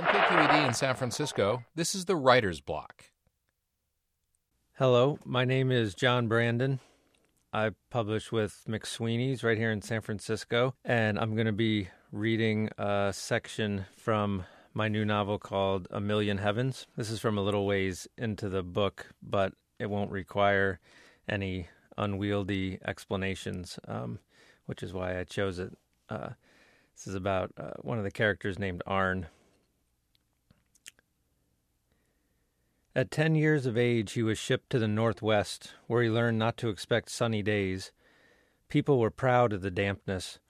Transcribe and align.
From 0.00 0.08
KQED 0.08 0.66
in 0.66 0.72
San 0.72 0.94
Francisco, 0.94 1.62
this 1.74 1.94
is 1.94 2.06
the 2.06 2.16
Writer's 2.16 2.62
Block. 2.62 3.10
Hello, 4.78 5.18
my 5.26 5.44
name 5.44 5.70
is 5.70 5.94
John 5.94 6.26
Brandon. 6.26 6.80
I 7.52 7.72
publish 7.90 8.32
with 8.32 8.62
McSweeney's 8.66 9.44
right 9.44 9.58
here 9.58 9.70
in 9.70 9.82
San 9.82 10.00
Francisco, 10.00 10.72
and 10.86 11.18
I'm 11.18 11.34
going 11.34 11.48
to 11.48 11.52
be 11.52 11.88
reading 12.12 12.70
a 12.78 13.12
section 13.14 13.84
from 13.94 14.44
my 14.72 14.88
new 14.88 15.04
novel 15.04 15.38
called 15.38 15.86
A 15.90 16.00
Million 16.00 16.38
Heavens. 16.38 16.86
This 16.96 17.10
is 17.10 17.20
from 17.20 17.36
a 17.36 17.42
little 17.42 17.66
ways 17.66 18.08
into 18.16 18.48
the 18.48 18.62
book, 18.62 19.08
but 19.22 19.52
it 19.78 19.90
won't 19.90 20.10
require 20.10 20.80
any 21.28 21.68
unwieldy 21.98 22.78
explanations, 22.86 23.78
um, 23.86 24.18
which 24.64 24.82
is 24.82 24.94
why 24.94 25.20
I 25.20 25.24
chose 25.24 25.58
it. 25.58 25.76
Uh, 26.08 26.30
this 26.94 27.06
is 27.06 27.14
about 27.14 27.52
uh, 27.58 27.72
one 27.82 27.98
of 27.98 28.04
the 28.04 28.10
characters 28.10 28.58
named 28.58 28.82
Arn. 28.86 29.26
At 32.94 33.12
ten 33.12 33.36
years 33.36 33.66
of 33.66 33.78
age, 33.78 34.12
he 34.12 34.22
was 34.22 34.36
shipped 34.36 34.70
to 34.70 34.78
the 34.80 34.88
Northwest, 34.88 35.74
where 35.86 36.02
he 36.02 36.10
learned 36.10 36.40
not 36.40 36.56
to 36.56 36.70
expect 36.70 37.08
sunny 37.08 37.40
days. 37.40 37.92
People 38.68 38.98
were 38.98 39.12
proud 39.12 39.52
of 39.52 39.62
the 39.62 39.70
dampness. 39.70 40.40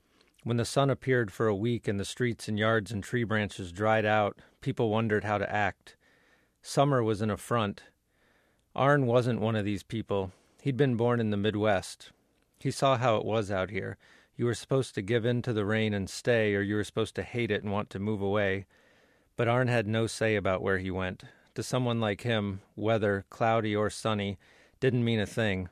When 0.42 0.56
the 0.56 0.64
sun 0.64 0.88
appeared 0.88 1.30
for 1.30 1.48
a 1.48 1.54
week 1.54 1.86
and 1.86 2.00
the 2.00 2.04
streets 2.04 2.48
and 2.48 2.58
yards 2.58 2.90
and 2.90 3.04
tree 3.04 3.24
branches 3.24 3.72
dried 3.72 4.06
out, 4.06 4.38
people 4.62 4.88
wondered 4.88 5.24
how 5.24 5.36
to 5.36 5.52
act. 5.52 5.96
Summer 6.62 7.02
was 7.02 7.20
an 7.20 7.30
affront. 7.30 7.82
Arn 8.74 9.04
wasn't 9.04 9.40
one 9.40 9.54
of 9.54 9.66
these 9.66 9.82
people. 9.82 10.32
He'd 10.62 10.78
been 10.78 10.96
born 10.96 11.20
in 11.20 11.28
the 11.28 11.36
Midwest. 11.36 12.10
He 12.58 12.70
saw 12.70 12.96
how 12.96 13.16
it 13.16 13.26
was 13.26 13.50
out 13.50 13.68
here. 13.68 13.98
You 14.34 14.46
were 14.46 14.54
supposed 14.54 14.94
to 14.94 15.02
give 15.02 15.26
in 15.26 15.42
to 15.42 15.52
the 15.52 15.66
rain 15.66 15.92
and 15.92 16.08
stay, 16.08 16.54
or 16.54 16.62
you 16.62 16.76
were 16.76 16.84
supposed 16.84 17.14
to 17.16 17.22
hate 17.22 17.50
it 17.50 17.62
and 17.62 17.70
want 17.70 17.90
to 17.90 17.98
move 17.98 18.22
away. 18.22 18.64
But 19.36 19.48
Arn 19.48 19.68
had 19.68 19.86
no 19.86 20.06
say 20.06 20.36
about 20.36 20.62
where 20.62 20.78
he 20.78 20.90
went. 20.90 21.24
To 21.54 21.62
someone 21.62 22.00
like 22.00 22.22
him, 22.22 22.60
weather, 22.76 23.24
cloudy 23.28 23.74
or 23.74 23.90
sunny, 23.90 24.38
didn't 24.78 25.04
mean 25.04 25.20
a 25.20 25.26
thing. 25.26 25.68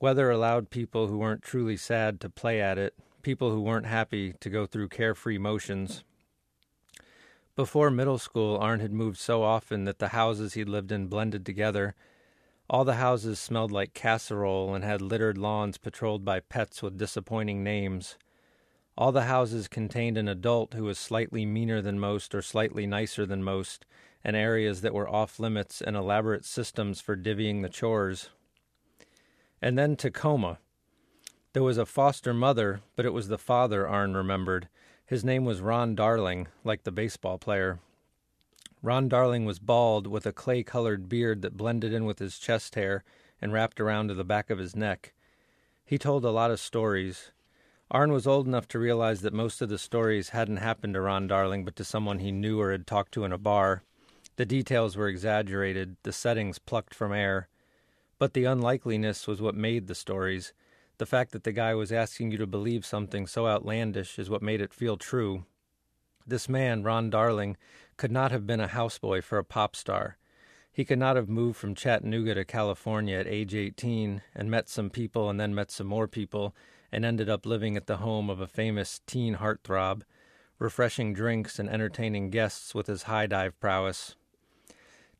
Weather 0.00 0.30
allowed 0.30 0.70
people 0.70 1.06
who 1.06 1.18
weren't 1.18 1.42
truly 1.42 1.76
sad 1.76 2.20
to 2.20 2.30
play 2.30 2.60
at 2.60 2.78
it, 2.78 2.94
people 3.22 3.50
who 3.50 3.60
weren't 3.60 3.86
happy 3.86 4.34
to 4.40 4.50
go 4.50 4.66
through 4.66 4.88
carefree 4.88 5.38
motions. 5.38 6.04
Before 7.56 7.90
middle 7.90 8.18
school, 8.18 8.56
Arn 8.56 8.80
had 8.80 8.92
moved 8.92 9.18
so 9.18 9.42
often 9.42 9.84
that 9.84 9.98
the 9.98 10.08
houses 10.08 10.54
he'd 10.54 10.68
lived 10.68 10.92
in 10.92 11.08
blended 11.08 11.44
together. 11.44 11.94
All 12.68 12.84
the 12.84 12.94
houses 12.94 13.38
smelled 13.38 13.72
like 13.72 13.92
casserole 13.92 14.74
and 14.74 14.84
had 14.84 15.02
littered 15.02 15.36
lawns 15.36 15.76
patrolled 15.76 16.24
by 16.24 16.40
pets 16.40 16.82
with 16.82 16.96
disappointing 16.96 17.64
names. 17.64 18.16
All 18.96 19.12
the 19.12 19.24
houses 19.24 19.66
contained 19.66 20.16
an 20.16 20.28
adult 20.28 20.74
who 20.74 20.84
was 20.84 20.98
slightly 20.98 21.44
meaner 21.44 21.82
than 21.82 21.98
most 21.98 22.34
or 22.34 22.42
slightly 22.42 22.86
nicer 22.86 23.26
than 23.26 23.42
most, 23.42 23.84
and 24.24 24.36
areas 24.36 24.80
that 24.80 24.94
were 24.94 25.08
off 25.08 25.40
limits 25.40 25.80
and 25.80 25.96
elaborate 25.96 26.44
systems 26.44 27.00
for 27.00 27.16
divvying 27.16 27.62
the 27.62 27.68
chores. 27.68 28.30
And 29.62 29.78
then 29.78 29.96
Tacoma. 29.96 30.58
There 31.52 31.62
was 31.62 31.78
a 31.78 31.86
foster 31.86 32.32
mother, 32.32 32.80
but 32.96 33.06
it 33.06 33.12
was 33.12 33.28
the 33.28 33.38
father 33.38 33.88
Arn 33.88 34.14
remembered. 34.14 34.68
His 35.04 35.24
name 35.24 35.44
was 35.44 35.60
Ron 35.60 35.94
Darling, 35.94 36.46
like 36.62 36.84
the 36.84 36.92
baseball 36.92 37.38
player. 37.38 37.80
Ron 38.82 39.08
Darling 39.08 39.44
was 39.44 39.58
bald 39.58 40.06
with 40.06 40.24
a 40.24 40.32
clay 40.32 40.62
colored 40.62 41.08
beard 41.08 41.42
that 41.42 41.56
blended 41.56 41.92
in 41.92 42.04
with 42.04 42.18
his 42.18 42.38
chest 42.38 42.76
hair 42.76 43.04
and 43.42 43.52
wrapped 43.52 43.80
around 43.80 44.08
to 44.08 44.14
the 44.14 44.24
back 44.24 44.48
of 44.48 44.58
his 44.58 44.76
neck. 44.76 45.12
He 45.84 45.98
told 45.98 46.24
a 46.24 46.30
lot 46.30 46.50
of 46.50 46.60
stories. 46.60 47.32
Arn 47.90 48.12
was 48.12 48.26
old 48.26 48.46
enough 48.46 48.68
to 48.68 48.78
realize 48.78 49.22
that 49.22 49.32
most 49.32 49.60
of 49.60 49.68
the 49.68 49.78
stories 49.78 50.28
hadn't 50.28 50.58
happened 50.58 50.94
to 50.94 51.00
Ron 51.00 51.26
Darling, 51.26 51.64
but 51.64 51.74
to 51.76 51.84
someone 51.84 52.20
he 52.20 52.30
knew 52.30 52.60
or 52.60 52.70
had 52.70 52.86
talked 52.86 53.12
to 53.12 53.24
in 53.24 53.32
a 53.32 53.38
bar. 53.38 53.82
The 54.40 54.46
details 54.46 54.96
were 54.96 55.06
exaggerated, 55.06 55.98
the 56.02 56.14
settings 56.14 56.58
plucked 56.58 56.94
from 56.94 57.12
air. 57.12 57.50
But 58.18 58.32
the 58.32 58.44
unlikeliness 58.44 59.26
was 59.26 59.42
what 59.42 59.54
made 59.54 59.86
the 59.86 59.94
stories. 59.94 60.54
The 60.96 61.04
fact 61.04 61.32
that 61.32 61.44
the 61.44 61.52
guy 61.52 61.74
was 61.74 61.92
asking 61.92 62.30
you 62.30 62.38
to 62.38 62.46
believe 62.46 62.86
something 62.86 63.26
so 63.26 63.46
outlandish 63.46 64.18
is 64.18 64.30
what 64.30 64.40
made 64.40 64.62
it 64.62 64.72
feel 64.72 64.96
true. 64.96 65.44
This 66.26 66.48
man, 66.48 66.82
Ron 66.82 67.10
Darling, 67.10 67.58
could 67.98 68.10
not 68.10 68.30
have 68.30 68.46
been 68.46 68.60
a 68.60 68.68
houseboy 68.68 69.22
for 69.24 69.36
a 69.36 69.44
pop 69.44 69.76
star. 69.76 70.16
He 70.72 70.86
could 70.86 70.98
not 70.98 71.16
have 71.16 71.28
moved 71.28 71.58
from 71.58 71.74
Chattanooga 71.74 72.34
to 72.34 72.46
California 72.46 73.18
at 73.18 73.26
age 73.26 73.54
18 73.54 74.22
and 74.34 74.50
met 74.50 74.70
some 74.70 74.88
people 74.88 75.28
and 75.28 75.38
then 75.38 75.54
met 75.54 75.70
some 75.70 75.86
more 75.86 76.08
people 76.08 76.56
and 76.90 77.04
ended 77.04 77.28
up 77.28 77.44
living 77.44 77.76
at 77.76 77.86
the 77.86 77.98
home 77.98 78.30
of 78.30 78.40
a 78.40 78.46
famous 78.46 79.02
teen 79.06 79.36
heartthrob, 79.36 80.00
refreshing 80.58 81.12
drinks 81.12 81.58
and 81.58 81.68
entertaining 81.68 82.30
guests 82.30 82.74
with 82.74 82.86
his 82.86 83.02
high 83.02 83.26
dive 83.26 83.60
prowess. 83.60 84.16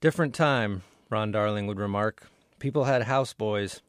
Different 0.00 0.34
time, 0.34 0.82
Ron 1.10 1.30
Darling 1.30 1.66
would 1.66 1.78
remark. 1.78 2.30
People 2.58 2.84
had 2.84 3.02
houseboys. 3.02 3.82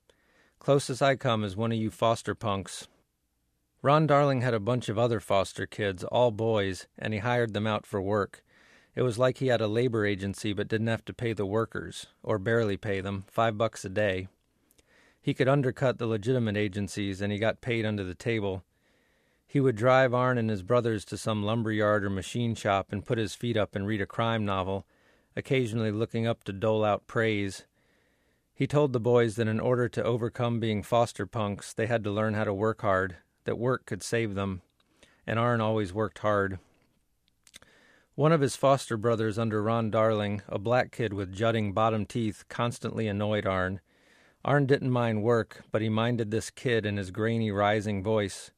Closest 0.60 1.02
I 1.02 1.16
come 1.16 1.46
is 1.46 1.56
one 1.56 1.72
of 1.72 1.78
you 1.78 1.90
foster 1.90 2.36
punks. 2.36 2.90
Ron 3.82 4.08
Darling 4.08 4.42
had 4.42 4.54
a 4.54 4.60
bunch 4.60 4.90
of 4.90 5.00
other 5.00 5.22
foster 5.22 5.66
kids, 5.66 6.04
all 6.04 6.32
boys, 6.32 6.86
and 7.00 7.14
he 7.14 7.22
hired 7.22 7.54
them 7.54 7.66
out 7.66 7.86
for 7.86 8.02
work. 8.02 8.44
It 8.94 9.04
was 9.04 9.18
like 9.18 9.38
he 9.38 9.48
had 9.48 9.62
a 9.62 9.68
labor 9.68 10.06
agency 10.06 10.52
but 10.52 10.68
didn't 10.68 10.88
have 10.88 11.06
to 11.06 11.14
pay 11.14 11.32
the 11.32 11.46
workers, 11.46 12.08
or 12.24 12.38
barely 12.38 12.76
pay 12.76 13.00
them, 13.00 13.24
five 13.30 13.58
bucks 13.58 13.86
a 13.86 13.90
day. 13.90 14.28
He 15.22 15.34
could 15.34 15.48
undercut 15.48 15.98
the 15.98 16.08
legitimate 16.08 16.58
agencies, 16.58 17.22
and 17.22 17.32
he 17.32 17.40
got 17.40 17.62
paid 17.62 17.86
under 17.86 18.04
the 18.04 18.16
table. 18.16 18.66
He 19.48 19.62
would 19.62 19.78
drive 19.78 20.14
Arn 20.14 20.38
and 20.38 20.50
his 20.50 20.62
brothers 20.62 21.06
to 21.06 21.18
some 21.18 21.42
lumber 21.42 21.72
yard 21.72 22.04
or 22.04 22.10
machine 22.10 22.54
shop 22.54 22.88
and 22.92 23.06
put 23.06 23.18
his 23.18 23.34
feet 23.34 23.56
up 23.56 23.78
and 23.78 23.88
read 23.88 24.02
a 24.02 24.06
crime 24.06 24.44
novel, 24.44 24.86
occasionally 25.36 25.92
looking 25.92 26.28
up 26.28 26.44
to 26.44 26.54
dole 26.54 26.84
out 26.84 27.08
praise. 27.08 27.66
He 28.54 28.68
told 28.68 28.94
the 28.94 29.00
boys 29.00 29.36
that 29.36 29.48
in 29.48 29.60
order 29.60 29.90
to 29.90 30.04
overcome 30.04 30.60
being 30.60 30.84
foster 30.84 31.26
punks, 31.26 31.74
they 31.74 31.88
had 31.88 32.04
to 32.04 32.12
learn 32.12 32.34
how 32.34 32.44
to 32.44 32.54
work 32.54 32.82
hard, 32.82 33.18
that 33.46 33.58
work 33.58 33.86
could 33.86 34.04
save 34.04 34.36
them, 34.36 34.62
and 35.26 35.40
Arn 35.40 35.62
always 35.62 35.94
worked 35.94 36.20
hard. 36.20 36.60
One 38.16 38.32
of 38.32 38.42
his 38.42 38.56
foster 38.56 38.98
brothers 38.98 39.40
under 39.40 39.64
Ron 39.64 39.90
Darling, 39.90 40.42
a 40.48 40.60
black 40.60 40.92
kid 40.92 41.14
with 41.14 41.34
jutting 41.34 41.74
bottom 41.74 42.06
teeth, 42.06 42.44
constantly 42.50 43.08
annoyed 43.08 43.46
Arn. 43.46 43.80
Arn 44.44 44.66
didn't 44.66 44.92
mind 44.92 45.24
work, 45.24 45.64
but 45.72 45.82
he 45.82 45.90
minded 45.90 46.30
this 46.30 46.50
kid 46.50 46.86
and 46.86 46.98
his 46.98 47.10
grainy, 47.10 47.52
rising 47.52 48.04
voice. 48.04 48.52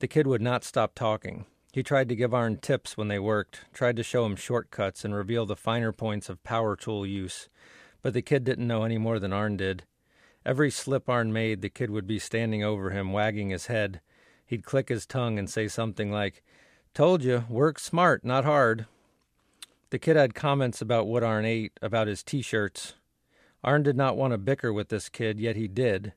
The 0.00 0.08
kid 0.08 0.26
would 0.26 0.42
not 0.42 0.62
stop 0.62 0.94
talking. 0.94 1.46
He 1.72 1.84
tried 1.84 2.08
to 2.08 2.16
give 2.16 2.34
Arn 2.34 2.56
tips 2.56 2.96
when 2.96 3.08
they 3.08 3.18
worked, 3.18 3.60
tried 3.72 3.96
to 3.96 4.02
show 4.02 4.26
him 4.26 4.34
shortcuts 4.34 5.04
and 5.04 5.14
reveal 5.14 5.46
the 5.46 5.54
finer 5.54 5.92
points 5.92 6.28
of 6.28 6.42
power 6.42 6.74
tool 6.74 7.06
use, 7.06 7.48
but 8.02 8.12
the 8.12 8.22
kid 8.22 8.42
didn't 8.42 8.66
know 8.66 8.82
any 8.82 8.98
more 8.98 9.20
than 9.20 9.32
Arn 9.32 9.56
did. 9.56 9.84
Every 10.44 10.70
slip 10.70 11.08
Arn 11.08 11.32
made, 11.32 11.60
the 11.60 11.68
kid 11.68 11.90
would 11.90 12.06
be 12.06 12.18
standing 12.18 12.64
over 12.64 12.90
him, 12.90 13.12
wagging 13.12 13.50
his 13.50 13.66
head. 13.66 14.00
He'd 14.46 14.64
click 14.64 14.88
his 14.88 15.06
tongue 15.06 15.38
and 15.38 15.48
say 15.48 15.68
something 15.68 16.10
like, 16.10 16.42
Told 16.92 17.22
you, 17.22 17.44
work 17.48 17.78
smart, 17.78 18.24
not 18.24 18.44
hard. 18.44 18.86
The 19.90 19.98
kid 19.98 20.16
had 20.16 20.34
comments 20.34 20.82
about 20.82 21.06
what 21.06 21.22
Arn 21.22 21.44
ate, 21.44 21.72
about 21.80 22.08
his 22.08 22.24
t 22.24 22.42
shirts. 22.42 22.94
Arn 23.62 23.84
did 23.84 23.96
not 23.96 24.16
want 24.16 24.32
to 24.32 24.38
bicker 24.38 24.72
with 24.72 24.88
this 24.88 25.08
kid, 25.08 25.38
yet 25.38 25.54
he 25.54 25.68
did. 25.68 26.14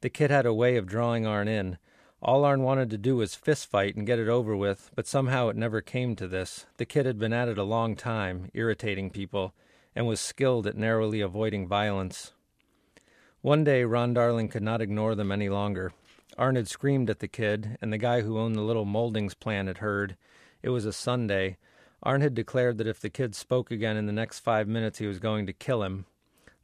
The 0.00 0.10
kid 0.10 0.30
had 0.30 0.46
a 0.46 0.54
way 0.54 0.76
of 0.76 0.86
drawing 0.86 1.24
Arn 1.24 1.46
in. 1.46 1.78
All 2.20 2.44
Arn 2.44 2.64
wanted 2.64 2.90
to 2.90 2.98
do 2.98 3.16
was 3.16 3.36
fist 3.36 3.70
fight 3.70 3.94
and 3.94 4.06
get 4.06 4.18
it 4.18 4.28
over 4.28 4.56
with, 4.56 4.90
but 4.96 5.06
somehow 5.06 5.48
it 5.48 5.56
never 5.56 5.80
came 5.80 6.16
to 6.16 6.26
this. 6.26 6.66
The 6.76 6.84
kid 6.84 7.06
had 7.06 7.16
been 7.16 7.32
at 7.32 7.48
it 7.48 7.58
a 7.58 7.62
long 7.62 7.94
time, 7.94 8.50
irritating 8.54 9.10
people, 9.10 9.54
and 9.94 10.04
was 10.04 10.20
skilled 10.20 10.66
at 10.66 10.76
narrowly 10.76 11.20
avoiding 11.20 11.68
violence. 11.68 12.32
One 13.40 13.62
day, 13.62 13.84
Ron 13.84 14.14
Darling 14.14 14.48
could 14.48 14.64
not 14.64 14.82
ignore 14.82 15.14
them 15.14 15.30
any 15.30 15.48
longer. 15.48 15.92
Arn 16.36 16.56
had 16.56 16.66
screamed 16.66 17.08
at 17.08 17.20
the 17.20 17.28
kid, 17.28 17.78
and 17.80 17.92
the 17.92 17.98
guy 17.98 18.22
who 18.22 18.38
owned 18.38 18.56
the 18.56 18.62
little 18.62 18.84
moldings 18.84 19.34
plant 19.34 19.68
had 19.68 19.78
heard. 19.78 20.16
It 20.60 20.70
was 20.70 20.86
a 20.86 20.92
Sunday. 20.92 21.56
Arn 22.02 22.20
had 22.20 22.34
declared 22.34 22.78
that 22.78 22.88
if 22.88 22.98
the 22.98 23.10
kid 23.10 23.36
spoke 23.36 23.70
again 23.70 23.96
in 23.96 24.06
the 24.06 24.12
next 24.12 24.40
five 24.40 24.66
minutes, 24.66 24.98
he 24.98 25.06
was 25.06 25.20
going 25.20 25.46
to 25.46 25.52
kill 25.52 25.84
him 25.84 26.04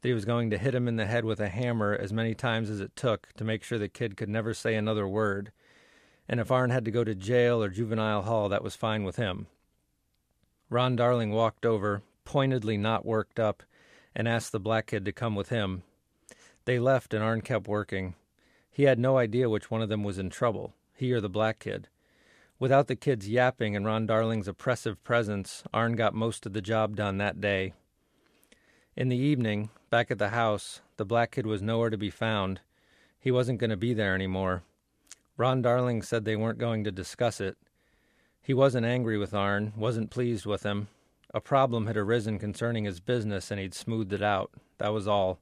that 0.05 0.09
he 0.09 0.13
was 0.13 0.23
going 0.23 0.51
to 0.51 0.57
hit 0.59 0.75
him 0.75 0.87
in 0.87 0.97
the 0.97 1.07
head 1.07 1.25
with 1.25 1.39
a 1.39 1.49
hammer 1.49 1.97
as 1.99 2.13
many 2.13 2.35
times 2.35 2.69
as 2.69 2.79
it 2.79 2.95
took 2.95 3.33
to 3.33 3.43
make 3.43 3.63
sure 3.63 3.79
the 3.79 3.89
kid 3.89 4.15
could 4.15 4.29
never 4.29 4.53
say 4.53 4.75
another 4.75 5.07
word. 5.07 5.51
And 6.29 6.39
if 6.39 6.51
Arn 6.51 6.69
had 6.69 6.85
to 6.85 6.91
go 6.91 7.03
to 7.03 7.15
jail 7.15 7.63
or 7.63 7.69
juvenile 7.69 8.21
hall, 8.21 8.47
that 8.49 8.63
was 8.63 8.75
fine 8.75 9.03
with 9.03 9.15
him. 9.15 9.47
Ron 10.69 10.95
Darling 10.95 11.31
walked 11.31 11.65
over, 11.65 12.03
pointedly 12.23 12.77
not 12.77 13.03
worked 13.03 13.39
up, 13.39 13.63
and 14.15 14.27
asked 14.27 14.51
the 14.51 14.59
black 14.59 14.85
kid 14.85 15.05
to 15.05 15.11
come 15.11 15.33
with 15.33 15.49
him. 15.49 15.81
They 16.65 16.77
left, 16.77 17.11
and 17.11 17.23
Arn 17.23 17.41
kept 17.41 17.67
working. 17.67 18.13
He 18.69 18.83
had 18.83 18.99
no 18.99 19.17
idea 19.17 19.49
which 19.49 19.71
one 19.71 19.81
of 19.81 19.89
them 19.89 20.03
was 20.03 20.19
in 20.19 20.29
trouble, 20.29 20.75
he 20.93 21.13
or 21.13 21.19
the 21.19 21.29
black 21.29 21.57
kid. 21.57 21.87
Without 22.59 22.85
the 22.85 22.95
kids 22.95 23.27
yapping 23.27 23.75
and 23.75 23.87
Ron 23.87 24.05
Darling's 24.05 24.47
oppressive 24.47 25.03
presence, 25.03 25.63
Arn 25.73 25.93
got 25.93 26.13
most 26.13 26.45
of 26.45 26.53
the 26.53 26.61
job 26.61 26.95
done 26.95 27.17
that 27.17 27.41
day. 27.41 27.73
In 28.97 29.09
the 29.09 29.17
evening, 29.17 29.71
back 29.89 30.09
at 30.09 30.19
the 30.19 30.29
house, 30.29 30.79
the 30.95 31.03
black 31.03 31.31
kid 31.31 31.45
was 31.45 31.61
nowhere 31.61 31.89
to 31.89 31.97
be 31.97 32.09
found. 32.09 32.61
He 33.19 33.29
wasn't 33.29 33.59
going 33.59 33.69
to 33.69 33.75
be 33.75 33.93
there 33.93 34.15
anymore. 34.15 34.63
Ron 35.35 35.61
Darling 35.61 36.01
said 36.01 36.23
they 36.23 36.37
weren't 36.37 36.59
going 36.59 36.85
to 36.85 36.93
discuss 36.93 37.41
it. 37.41 37.57
He 38.41 38.53
wasn't 38.53 38.85
angry 38.85 39.17
with 39.17 39.33
Arn, 39.33 39.73
wasn't 39.75 40.11
pleased 40.11 40.45
with 40.45 40.63
him. 40.63 40.87
A 41.33 41.41
problem 41.41 41.87
had 41.87 41.97
arisen 41.97 42.39
concerning 42.39 42.85
his 42.85 43.01
business, 43.01 43.51
and 43.51 43.59
he'd 43.59 43.73
smoothed 43.73 44.13
it 44.13 44.21
out. 44.21 44.51
That 44.77 44.93
was 44.93 45.09
all. 45.09 45.39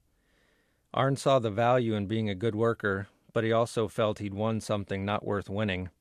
Arn 0.92 1.16
saw 1.16 1.38
the 1.38 1.52
value 1.52 1.94
in 1.94 2.08
being 2.08 2.30
a 2.30 2.36
good 2.36 2.56
worker, 2.56 3.08
but 3.34 3.44
he 3.44 3.52
also 3.52 3.88
felt 3.88 4.18
he'd 4.18 4.34
won 4.34 4.62
something 4.62 5.06
not 5.06 5.28
worth 5.28 5.48
winning. 5.48 5.92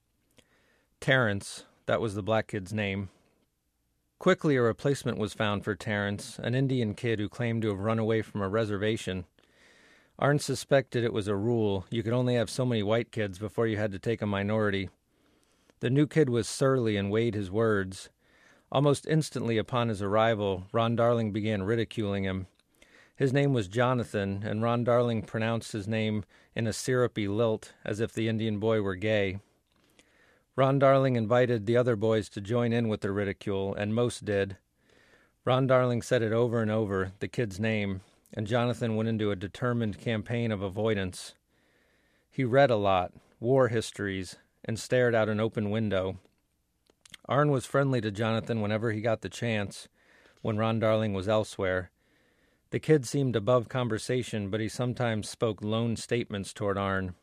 Terence, 1.00 1.64
that 1.84 2.00
was 2.00 2.14
the 2.14 2.22
black 2.22 2.46
kid's 2.46 2.72
name. 2.72 3.10
Quickly, 4.22 4.54
a 4.54 4.62
replacement 4.62 5.18
was 5.18 5.34
found 5.34 5.64
for 5.64 5.74
Terence, 5.74 6.38
an 6.38 6.54
Indian 6.54 6.94
kid 6.94 7.18
who 7.18 7.28
claimed 7.28 7.62
to 7.62 7.70
have 7.70 7.80
run 7.80 7.98
away 7.98 8.22
from 8.22 8.40
a 8.40 8.48
reservation. 8.48 9.24
Arn 10.16 10.38
suspected 10.38 11.02
it 11.02 11.12
was 11.12 11.26
a 11.26 11.34
rule 11.34 11.86
you 11.90 12.04
could 12.04 12.12
only 12.12 12.36
have 12.36 12.48
so 12.48 12.64
many 12.64 12.84
white 12.84 13.10
kids 13.10 13.40
before 13.40 13.66
you 13.66 13.78
had 13.78 13.90
to 13.90 13.98
take 13.98 14.22
a 14.22 14.26
minority. 14.26 14.90
The 15.80 15.90
new 15.90 16.06
kid 16.06 16.28
was 16.28 16.48
surly 16.48 16.96
and 16.96 17.10
weighed 17.10 17.34
his 17.34 17.50
words. 17.50 18.10
Almost 18.70 19.08
instantly 19.08 19.58
upon 19.58 19.88
his 19.88 20.00
arrival, 20.00 20.68
Ron 20.70 20.94
Darling 20.94 21.32
began 21.32 21.64
ridiculing 21.64 22.22
him. 22.22 22.46
His 23.16 23.32
name 23.32 23.52
was 23.52 23.66
Jonathan, 23.66 24.44
and 24.46 24.62
Ron 24.62 24.84
Darling 24.84 25.22
pronounced 25.22 25.72
his 25.72 25.88
name 25.88 26.22
in 26.54 26.68
a 26.68 26.72
syrupy 26.72 27.26
lilt, 27.26 27.72
as 27.84 27.98
if 27.98 28.12
the 28.12 28.28
Indian 28.28 28.60
boy 28.60 28.82
were 28.82 28.94
gay. 28.94 29.40
Ron 30.54 30.78
Darling 30.78 31.16
invited 31.16 31.66
the 31.66 31.76
other 31.76 31.96
boys 31.96 32.28
to 32.30 32.40
join 32.40 32.72
in 32.72 32.88
with 32.88 33.00
the 33.00 33.10
ridicule, 33.10 33.74
and 33.74 33.94
most 33.94 34.24
did. 34.24 34.56
Ron 35.44 35.66
Darling 35.66 36.02
said 36.02 36.22
it 36.22 36.32
over 36.32 36.60
and 36.60 36.70
over, 36.70 37.12
the 37.20 37.28
kid's 37.28 37.58
name, 37.58 38.02
and 38.32 38.46
Jonathan 38.46 38.96
went 38.96 39.08
into 39.08 39.30
a 39.30 39.36
determined 39.36 39.98
campaign 39.98 40.52
of 40.52 40.62
avoidance. 40.62 41.34
He 42.30 42.44
read 42.44 42.70
a 42.70 42.76
lot, 42.76 43.12
war 43.40 43.68
histories, 43.68 44.36
and 44.64 44.78
stared 44.78 45.14
out 45.14 45.28
an 45.28 45.40
open 45.40 45.70
window, 45.70 46.18
Arn 47.26 47.50
was 47.50 47.66
friendly 47.66 48.00
to 48.00 48.10
Jonathan 48.10 48.60
whenever 48.60 48.90
he 48.90 49.00
got 49.00 49.20
the 49.20 49.28
chance, 49.28 49.88
when 50.40 50.58
Ron 50.58 50.80
Darling 50.80 51.14
was 51.14 51.28
elsewhere. 51.28 51.90
The 52.70 52.80
kid 52.80 53.06
seemed 53.06 53.36
above 53.36 53.68
conversation, 53.68 54.50
but 54.50 54.60
he 54.60 54.68
sometimes 54.68 55.28
spoke 55.28 55.62
lone 55.62 55.96
statements 55.96 56.52
toward 56.52 56.76
Arn. 56.76 57.14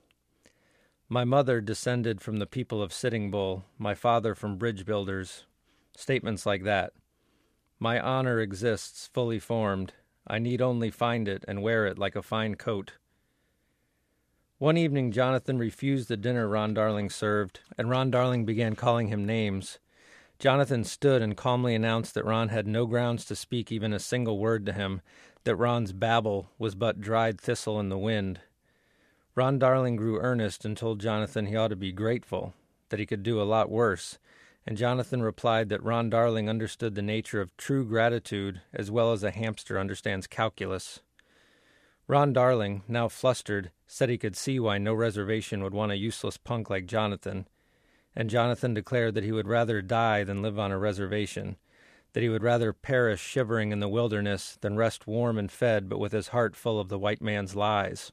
My 1.12 1.24
mother 1.24 1.60
descended 1.60 2.22
from 2.22 2.38
the 2.38 2.46
people 2.46 2.84
of 2.84 2.94
Sitting 2.94 3.32
Bull, 3.32 3.66
my 3.80 3.96
father 3.96 4.36
from 4.36 4.58
bridge 4.58 4.86
builders. 4.86 5.46
Statements 5.98 6.46
like 6.46 6.64
that. 6.66 6.94
My 7.80 8.00
honor 8.00 8.40
exists 8.40 9.10
fully 9.12 9.40
formed. 9.40 9.94
I 10.28 10.38
need 10.38 10.62
only 10.62 10.92
find 10.92 11.28
it 11.28 11.44
and 11.48 11.64
wear 11.64 11.88
it 11.88 11.98
like 11.98 12.16
a 12.16 12.22
fine 12.22 12.54
coat. 12.54 12.94
One 14.60 14.78
evening, 14.78 15.12
Jonathan 15.12 15.58
refused 15.58 16.10
the 16.10 16.18
dinner 16.18 16.48
Ron 16.48 16.76
Darling 16.76 17.10
served, 17.10 17.62
and 17.76 17.90
Ron 17.90 18.12
Darling 18.12 18.46
began 18.46 18.76
calling 18.76 19.08
him 19.08 19.26
names. 19.26 19.80
Jonathan 20.38 20.84
stood 20.84 21.24
and 21.24 21.36
calmly 21.36 21.74
announced 21.74 22.14
that 22.14 22.26
Ron 22.26 22.50
had 22.50 22.68
no 22.68 22.86
grounds 22.86 23.26
to 23.26 23.36
speak 23.36 23.72
even 23.72 23.94
a 23.94 24.00
single 24.00 24.38
word 24.38 24.64
to 24.68 24.74
him, 24.74 25.02
that 25.44 25.56
Ron's 25.56 25.92
babble 25.92 26.52
was 26.60 26.76
but 26.76 27.02
dried 27.02 27.42
thistle 27.42 27.80
in 27.80 27.90
the 27.90 27.98
wind. 27.98 28.42
Ron 29.36 29.60
Darling 29.60 29.96
grew 29.96 30.20
earnest 30.20 30.66
and 30.66 30.76
told 30.76 31.00
Jonathan 31.00 31.46
he 31.46 31.56
ought 31.56 31.70
to 31.70 31.76
be 31.76 31.92
grateful, 31.92 32.54
that 32.90 33.00
he 33.00 33.06
could 33.06 33.24
do 33.24 33.42
a 33.42 33.44
lot 33.44 33.70
worse, 33.70 34.18
and 34.66 34.78
Jonathan 34.78 35.22
replied 35.22 35.70
that 35.70 35.84
Ron 35.84 36.10
Darling 36.10 36.50
understood 36.50 36.96
the 36.96 37.02
nature 37.02 37.42
of 37.42 37.56
true 37.58 37.86
gratitude 37.86 38.62
as 38.74 38.92
well 38.92 39.12
as 39.12 39.24
a 39.24 39.32
hamster 39.32 39.80
understands 39.80 40.28
calculus. 40.28 41.00
Ron 42.08 42.34
Darling, 42.34 42.84
now 42.88 43.08
flustered, 43.08 43.72
said 43.88 44.10
he 44.10 44.18
could 44.18 44.36
see 44.36 44.60
why 44.60 44.78
no 44.78 44.94
reservation 44.94 45.64
would 45.64 45.74
want 45.74 45.92
a 45.92 45.98
useless 45.98 46.38
punk 46.38 46.70
like 46.70 46.86
Jonathan 46.86 47.48
and 48.16 48.30
Jonathan 48.30 48.74
declared 48.74 49.14
that 49.14 49.24
he 49.24 49.32
would 49.32 49.48
rather 49.48 49.82
die 49.82 50.24
than 50.24 50.42
live 50.42 50.60
on 50.60 50.72
a 50.72 50.78
reservation, 50.78 51.56
that 52.14 52.24
he 52.24 52.30
would 52.30 52.44
rather 52.44 52.74
perish 52.74 53.22
shivering 53.22 53.72
in 53.72 53.80
the 53.80 53.88
wilderness 53.88 54.58
than 54.62 54.76
rest 54.76 55.08
warm 55.08 55.38
and 55.38 55.52
fed 55.52 55.88
but 55.88 56.00
with 56.00 56.12
his 56.12 56.30
heart 56.30 56.56
full 56.56 56.80
of 56.80 56.90
the 56.90 57.00
white 57.00 57.22
man's 57.22 57.56
lies. 57.56 58.12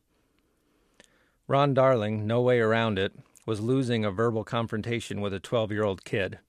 Ron 1.48 1.74
Darling, 1.74 2.26
no 2.26 2.40
way 2.40 2.58
around 2.58 2.98
it, 2.98 3.12
was 3.46 3.60
losing 3.60 4.04
a 4.04 4.10
verbal 4.10 4.42
confrontation 4.42 5.20
with 5.20 5.32
a 5.32 5.38
12 5.38 5.70
year 5.70 5.84
old 5.84 6.04
kid. 6.04 6.40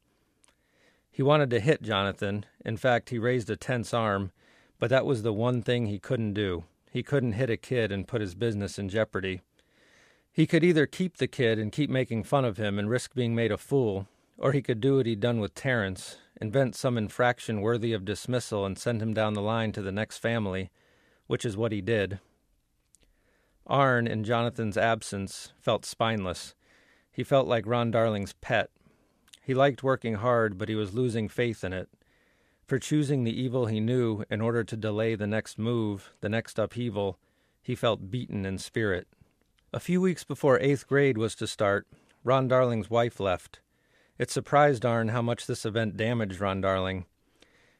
He 1.11 1.21
wanted 1.21 1.51
to 1.51 1.59
hit 1.59 1.83
Jonathan. 1.83 2.45
In 2.65 2.77
fact, 2.77 3.09
he 3.09 3.19
raised 3.19 3.49
a 3.51 3.55
tense 3.55 3.93
arm, 3.93 4.31
but 4.79 4.89
that 4.89 5.05
was 5.05 5.21
the 5.21 5.33
one 5.33 5.61
thing 5.61 5.85
he 5.85 5.99
couldn't 5.99 6.33
do. 6.33 6.63
He 6.91 7.03
couldn't 7.03 7.33
hit 7.33 7.51
a 7.51 7.57
kid 7.57 7.91
and 7.91 8.07
put 8.07 8.21
his 8.21 8.33
business 8.33 8.79
in 8.79 8.89
jeopardy. 8.89 9.41
He 10.31 10.47
could 10.47 10.63
either 10.63 10.87
keep 10.87 11.17
the 11.17 11.27
kid 11.27 11.59
and 11.59 11.71
keep 11.71 11.91
making 11.91 12.23
fun 12.23 12.45
of 12.45 12.57
him 12.57 12.79
and 12.79 12.89
risk 12.89 13.13
being 13.13 13.35
made 13.35 13.51
a 13.51 13.57
fool, 13.57 14.07
or 14.37 14.51
he 14.51 14.63
could 14.63 14.81
do 14.81 14.97
what 14.97 15.05
he'd 15.05 15.19
done 15.19 15.39
with 15.39 15.53
Terence, 15.53 16.17
invent 16.41 16.75
some 16.75 16.97
infraction 16.97 17.61
worthy 17.61 17.93
of 17.93 18.05
dismissal 18.05 18.65
and 18.65 18.79
send 18.79 19.01
him 19.01 19.13
down 19.13 19.33
the 19.33 19.41
line 19.41 19.71
to 19.73 19.81
the 19.83 19.91
next 19.91 20.17
family, 20.17 20.71
which 21.27 21.45
is 21.45 21.55
what 21.55 21.71
he 21.71 21.81
did. 21.81 22.19
Arn, 23.67 24.07
in 24.07 24.23
Jonathan's 24.23 24.77
absence, 24.77 25.53
felt 25.59 25.85
spineless. 25.85 26.55
He 27.11 27.23
felt 27.23 27.47
like 27.47 27.67
Ron 27.67 27.91
Darling's 27.91 28.33
pet. 28.33 28.69
He 29.43 29.53
liked 29.53 29.83
working 29.83 30.15
hard, 30.15 30.57
but 30.57 30.69
he 30.69 30.75
was 30.75 30.93
losing 30.93 31.29
faith 31.29 31.63
in 31.63 31.73
it. 31.73 31.89
For 32.65 32.79
choosing 32.79 33.23
the 33.23 33.41
evil 33.41 33.67
he 33.67 33.79
knew 33.79 34.23
in 34.29 34.41
order 34.41 34.63
to 34.63 34.75
delay 34.75 35.15
the 35.15 35.27
next 35.27 35.57
move, 35.57 36.11
the 36.21 36.29
next 36.29 36.59
upheaval, 36.59 37.17
he 37.61 37.75
felt 37.75 38.11
beaten 38.11 38.45
in 38.45 38.57
spirit. 38.57 39.07
A 39.73 39.79
few 39.79 40.01
weeks 40.01 40.23
before 40.23 40.59
eighth 40.59 40.87
grade 40.87 41.17
was 41.17 41.35
to 41.35 41.47
start, 41.47 41.87
Ron 42.23 42.47
Darling's 42.47 42.89
wife 42.89 43.19
left. 43.19 43.59
It 44.17 44.31
surprised 44.31 44.85
Arn 44.85 45.09
how 45.09 45.21
much 45.21 45.45
this 45.45 45.65
event 45.65 45.95
damaged 45.95 46.39
Ron 46.41 46.61
Darling. 46.61 47.05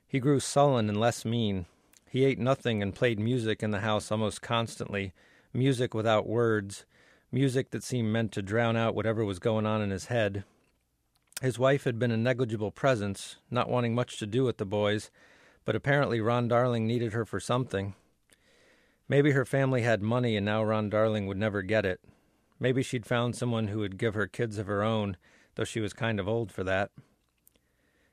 He 0.08 0.20
grew 0.20 0.40
sullen 0.40 0.88
and 0.88 1.00
less 1.00 1.26
mean. 1.26 1.66
He 2.10 2.24
ate 2.24 2.40
nothing 2.40 2.82
and 2.82 2.96
played 2.96 3.20
music 3.20 3.62
in 3.62 3.72
the 3.72 3.82
house 3.82 4.12
almost 4.12 4.42
constantly, 4.42 5.14
music 5.58 5.94
without 5.94 6.28
words, 6.28 6.86
music 7.32 7.72
that 7.72 7.84
seemed 7.84 8.14
meant 8.14 8.32
to 8.32 8.42
drown 8.42 8.78
out 8.78 8.96
whatever 8.96 9.26
was 9.26 9.40
going 9.40 9.66
on 9.66 9.82
in 9.82 9.90
his 9.90 10.06
head. 10.06 10.44
His 11.42 11.60
wife 11.60 11.84
had 11.84 12.00
been 12.00 12.12
a 12.12 12.18
negligible 12.18 12.72
presence, 12.72 13.38
not 13.50 13.70
wanting 13.70 13.96
much 13.96 14.18
to 14.20 14.28
do 14.28 14.44
with 14.44 14.58
the 14.58 14.66
boys, 14.66 15.10
but 15.66 15.76
apparently 15.76 16.22
Ron 16.22 16.48
Darling 16.48 16.86
needed 16.86 17.14
her 17.14 17.26
for 17.26 17.40
something. 17.40 17.96
Maybe 19.10 19.32
her 19.32 19.46
family 19.46 19.82
had 19.82 20.02
money 20.02 20.38
and 20.38 20.46
now 20.46 20.64
Ron 20.64 20.90
Darling 20.90 21.28
would 21.28 21.38
never 21.38 21.62
get 21.62 21.86
it. 21.86 22.02
Maybe 22.60 22.84
she'd 22.84 23.06
found 23.06 23.36
someone 23.36 23.68
who 23.68 23.80
would 23.80 23.98
give 23.98 24.14
her 24.14 24.28
kids 24.28 24.58
of 24.58 24.68
her 24.68 24.84
own, 24.84 25.18
though 25.56 25.64
she 25.64 25.80
was 25.80 25.94
kind 25.94 26.20
of 26.20 26.28
old 26.28 26.52
for 26.52 26.64
that. 26.64 26.92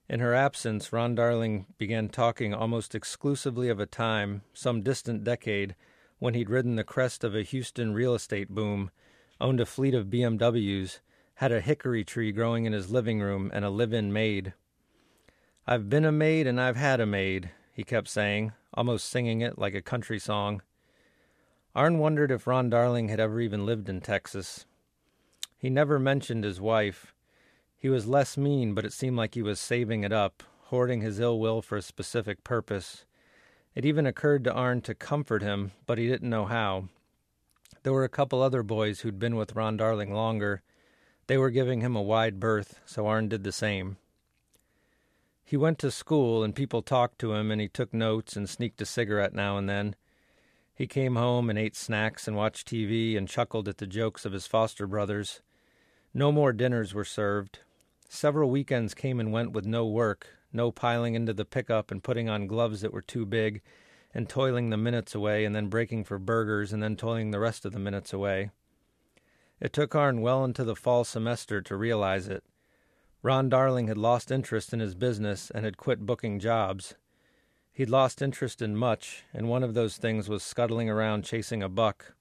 In 0.09 0.21
her 0.21 0.35
absence, 0.35 0.93
Ron 0.93 1.15
Darling 1.15 1.67
began 1.79 2.09
talking 2.09 2.53
almost 2.53 2.95
exclusively 2.95 3.69
of 3.69 3.81
a 3.81 3.87
time, 3.87 4.43
some 4.53 4.83
distant 4.83 5.25
decade, 5.25 5.75
when 6.25 6.33
he'd 6.33 6.49
ridden 6.49 6.76
the 6.76 6.83
crest 6.83 7.23
of 7.23 7.35
a 7.35 7.43
Houston 7.43 7.93
real 7.93 8.14
estate 8.14 8.49
boom, 8.49 8.90
owned 9.43 9.61
a 9.61 9.66
fleet 9.66 9.93
of 9.93 10.07
BMWs, 10.07 11.00
had 11.35 11.52
a 11.52 11.61
hickory 11.61 12.02
tree 12.02 12.33
growing 12.33 12.64
in 12.64 12.73
his 12.73 12.90
living 12.90 13.21
room, 13.21 13.50
and 13.52 13.62
a 13.62 13.69
live 13.69 13.93
in 13.93 14.11
maid. 14.11 14.54
I've 15.66 15.90
been 15.90 16.07
a 16.07 16.11
maid 16.11 16.47
and 16.47 16.59
I've 16.59 16.76
had 16.76 16.99
a 16.99 17.04
maid, 17.04 17.50
he 17.75 17.85
kept 17.85 18.09
saying, 18.09 18.54
almost 18.73 19.11
singing 19.11 19.43
it 19.43 19.59
like 19.59 19.75
a 19.75 19.83
country 19.83 20.19
song. 20.19 20.62
Arn 21.75 21.99
wondered 21.99 22.31
if 22.31 22.47
Ron 22.47 22.71
Darling 22.71 23.09
had 23.09 23.21
ever 23.21 23.38
even 23.43 23.66
lived 23.66 23.90
in 23.90 24.00
Texas. 24.00 24.64
He 25.59 25.69
never 25.69 25.99
mentioned 25.99 26.45
his 26.45 26.59
wife. 26.59 27.14
He 27.76 27.90
was 27.90 28.07
less 28.07 28.38
mean, 28.38 28.73
but 28.73 28.87
it 28.87 28.95
seemed 28.95 29.19
like 29.19 29.35
he 29.35 29.43
was 29.43 29.61
saving 29.61 30.04
it 30.04 30.12
up, 30.12 30.43
hoarding 30.69 31.02
his 31.02 31.21
ill 31.21 31.38
will 31.38 31.61
for 31.61 31.76
a 31.76 31.83
specific 31.83 32.43
purpose. 32.45 33.04
It 33.75 33.85
even 33.85 34.07
occurred 34.07 34.45
to 34.45 34.52
Arn 34.52 34.83
to 34.83 34.95
comfort 34.95 35.43
him, 35.43 35.73
but 35.87 35.99
he 35.99 36.07
didn't 36.07 36.31
know 36.31 36.45
how. 36.45 36.88
There 37.83 37.93
were 37.93 38.04
a 38.04 38.09
couple 38.09 38.40
other 38.40 38.62
boys 38.62 39.00
who'd 39.00 39.19
been 39.19 39.37
with 39.37 39.57
Ron 39.57 39.76
Darling 39.76 40.12
longer. 40.12 40.62
They 41.26 41.37
were 41.37 41.50
giving 41.50 41.81
him 41.81 41.97
a 41.97 42.02
wide 42.02 42.38
berth, 42.38 42.81
so 42.87 43.07
Arn 43.07 43.28
did 43.28 43.45
the 43.45 43.52
same. 43.52 43.97
He 45.45 45.57
went 45.57 45.78
to 45.81 45.90
school, 45.90 46.43
and 46.43 46.54
people 46.54 46.83
talked 46.83 47.19
to 47.19 47.35
him, 47.35 47.50
and 47.50 47.61
he 47.61 47.69
took 47.69 47.93
notes 47.93 48.37
and 48.37 48.49
sneaked 48.49 48.81
a 48.81 48.87
cigarette 48.87 49.35
now 49.35 49.59
and 49.59 49.69
then. 49.69 49.97
He 50.75 50.87
came 50.87 51.16
home 51.16 51.50
and 51.50 51.59
ate 51.59 51.76
snacks 51.76 52.26
and 52.26 52.37
watched 52.37 52.69
TV 52.69 53.16
and 53.16 53.28
chuckled 53.28 53.69
at 53.69 53.78
the 53.78 53.87
jokes 53.87 54.25
of 54.25 54.33
his 54.33 54.47
foster 54.47 54.87
brothers. 54.87 55.43
No 56.12 56.33
more 56.33 56.52
dinners 56.52 56.95
were 56.95 57.04
served. 57.04 57.61
Several 58.09 58.50
weekends 58.50 58.95
came 58.95 59.21
and 59.21 59.33
went 59.33 59.52
with 59.52 59.66
no 59.66 59.87
work, 59.87 60.28
no 60.55 60.71
piling 60.71 61.15
into 61.15 61.33
the 61.33 61.45
pickup 61.45 61.91
and 61.91 62.03
putting 62.03 62.29
on 62.29 62.47
gloves 62.47 62.81
that 62.81 62.93
were 62.93 63.03
too 63.03 63.27
big, 63.27 63.61
and 64.15 64.29
toiling 64.29 64.71
the 64.71 64.77
minutes 64.77 65.15
away 65.15 65.45
and 65.45 65.55
then 65.55 65.67
breaking 65.67 66.05
for 66.05 66.19
burgers 66.19 66.73
and 66.73 66.83
then 66.83 66.97
toiling 66.97 67.33
the 67.33 67.41
rest 67.41 67.65
of 67.65 67.73
the 67.73 67.79
minutes 67.79 68.13
away. 68.13 68.51
It 69.61 69.73
took 69.73 69.95
Arn 69.95 70.21
well 70.21 70.45
into 70.45 70.65
the 70.65 70.77
fall 70.77 71.05
semester 71.05 71.61
to 71.63 71.77
realize 71.77 72.29
it. 72.29 72.45
Ron 73.23 73.49
Darling 73.49 73.89
had 73.89 73.99
lost 73.99 74.31
interest 74.31 74.73
in 74.73 74.81
his 74.81 74.95
business 74.95 75.51
and 75.51 75.65
had 75.65 75.77
quit 75.77 76.07
booking 76.07 76.39
jobs. 76.39 76.95
He'd 77.73 77.91
lost 77.91 78.23
interest 78.23 78.63
in 78.63 78.77
much, 78.77 79.25
and 79.33 79.49
one 79.49 79.63
of 79.63 79.75
those 79.75 79.97
things 79.97 80.29
was 80.29 80.43
scuttling 80.43 80.89
around 80.89 81.25
chasing 81.25 81.63
a 81.63 81.69
buck. 81.69 82.15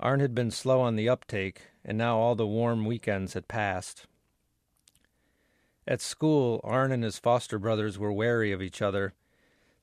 Arn 0.00 0.20
had 0.20 0.34
been 0.34 0.50
slow 0.50 0.80
on 0.80 0.96
the 0.96 1.08
uptake, 1.08 1.62
and 1.84 1.98
now 1.98 2.16
all 2.18 2.34
the 2.34 2.46
warm 2.46 2.84
weekends 2.84 3.34
had 3.34 3.48
passed. 3.48 4.06
At 5.86 6.00
school, 6.00 6.60
Arn 6.64 6.92
and 6.92 7.04
his 7.04 7.18
foster 7.18 7.58
brothers 7.58 7.98
were 7.98 8.12
wary 8.12 8.52
of 8.52 8.62
each 8.62 8.80
other. 8.80 9.12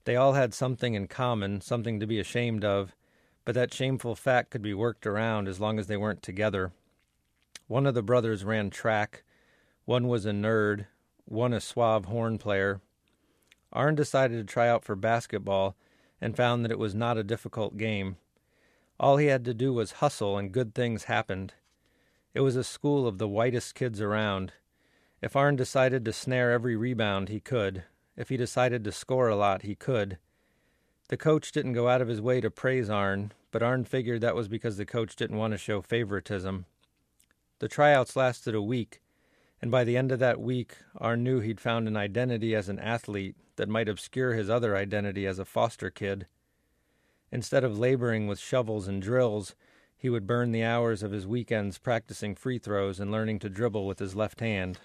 They 0.05 0.15
all 0.15 0.33
had 0.33 0.53
something 0.53 0.95
in 0.95 1.07
common, 1.07 1.61
something 1.61 1.99
to 1.99 2.07
be 2.07 2.19
ashamed 2.19 2.65
of, 2.65 2.95
but 3.45 3.53
that 3.55 3.73
shameful 3.73 4.15
fact 4.15 4.49
could 4.49 4.63
be 4.63 4.73
worked 4.73 5.05
around 5.05 5.47
as 5.47 5.59
long 5.59 5.77
as 5.77 5.87
they 5.87 5.97
weren't 5.97 6.23
together. 6.23 6.71
One 7.67 7.85
of 7.85 7.93
the 7.93 8.01
brothers 8.01 8.43
ran 8.43 8.71
track, 8.71 9.23
one 9.85 10.07
was 10.07 10.25
a 10.25 10.31
nerd, 10.31 10.87
one 11.25 11.53
a 11.53 11.61
suave 11.61 12.05
horn 12.05 12.37
player. 12.37 12.81
Arn 13.71 13.95
decided 13.95 14.37
to 14.37 14.53
try 14.53 14.67
out 14.67 14.83
for 14.83 14.95
basketball 14.95 15.75
and 16.19 16.35
found 16.35 16.63
that 16.63 16.71
it 16.71 16.79
was 16.79 16.95
not 16.95 17.17
a 17.17 17.23
difficult 17.23 17.77
game. 17.77 18.17
All 18.99 19.17
he 19.17 19.27
had 19.27 19.45
to 19.45 19.53
do 19.53 19.73
was 19.73 19.93
hustle, 19.93 20.37
and 20.37 20.51
good 20.51 20.75
things 20.75 21.05
happened. 21.05 21.53
It 22.33 22.41
was 22.41 22.55
a 22.55 22.63
school 22.63 23.07
of 23.07 23.17
the 23.17 23.27
whitest 23.27 23.75
kids 23.75 24.01
around. 24.01 24.53
If 25.21 25.35
Arn 25.35 25.55
decided 25.55 26.03
to 26.05 26.13
snare 26.13 26.51
every 26.51 26.75
rebound, 26.75 27.29
he 27.29 27.39
could. 27.39 27.83
If 28.17 28.29
he 28.29 28.37
decided 28.37 28.83
to 28.83 28.91
score 28.91 29.29
a 29.29 29.35
lot, 29.35 29.61
he 29.61 29.75
could. 29.75 30.17
The 31.09 31.17
coach 31.17 31.51
didn't 31.51 31.73
go 31.73 31.87
out 31.87 32.01
of 32.01 32.07
his 32.07 32.21
way 32.21 32.41
to 32.41 32.49
praise 32.49 32.89
Arn, 32.89 33.31
but 33.51 33.61
Arn 33.61 33.85
figured 33.85 34.21
that 34.21 34.35
was 34.35 34.47
because 34.47 34.77
the 34.77 34.85
coach 34.85 35.15
didn't 35.15 35.37
want 35.37 35.51
to 35.51 35.57
show 35.57 35.81
favoritism. 35.81 36.65
The 37.59 37.67
tryouts 37.67 38.15
lasted 38.15 38.55
a 38.55 38.61
week, 38.61 39.01
and 39.61 39.69
by 39.69 39.83
the 39.83 39.95
end 39.95 40.11
of 40.11 40.19
that 40.19 40.41
week, 40.41 40.77
Arn 40.97 41.23
knew 41.23 41.39
he'd 41.39 41.61
found 41.61 41.87
an 41.87 41.97
identity 41.97 42.55
as 42.55 42.69
an 42.69 42.79
athlete 42.79 43.35
that 43.57 43.69
might 43.69 43.89
obscure 43.89 44.33
his 44.33 44.49
other 44.49 44.75
identity 44.75 45.27
as 45.27 45.37
a 45.37 45.45
foster 45.45 45.91
kid. 45.91 46.25
Instead 47.31 47.63
of 47.63 47.77
laboring 47.77 48.25
with 48.25 48.39
shovels 48.39 48.87
and 48.87 49.01
drills, 49.01 49.53
he 49.95 50.09
would 50.09 50.25
burn 50.25 50.51
the 50.51 50.63
hours 50.63 51.03
of 51.03 51.11
his 51.11 51.27
weekends 51.27 51.77
practicing 51.77 52.33
free 52.33 52.57
throws 52.57 52.99
and 52.99 53.11
learning 53.11 53.37
to 53.37 53.49
dribble 53.49 53.85
with 53.85 53.99
his 53.99 54.15
left 54.15 54.39
hand. 54.39 54.79